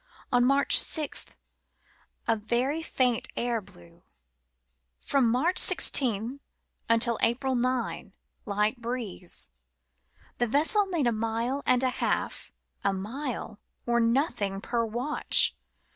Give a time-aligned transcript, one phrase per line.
[0.31, 1.37] On March 6
[2.27, 4.01] a very faint air blew.
[4.55, 6.39] *' From March 16
[6.99, 8.11] till April 9,
[8.43, 9.51] light breeze;
[10.39, 12.51] the vessel made a mile and a half,
[12.83, 15.55] a mile, or nothing per watch."